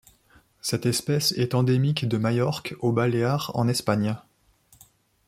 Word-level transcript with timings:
Cette 0.61 0.87
espèce 0.87 1.31
est 1.33 1.53
endémique 1.53 2.07
de 2.07 2.17
Majorque 2.17 2.75
aux 2.79 2.91
Baléares 2.91 3.51
en 3.53 3.67
Espagne. 3.67 4.15